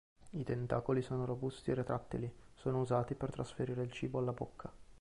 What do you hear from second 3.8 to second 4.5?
il cibo alla